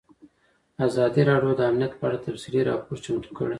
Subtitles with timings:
[0.87, 3.49] ازادي راډیو د امنیت په اړه تفصیلي راپور چمتو کړی.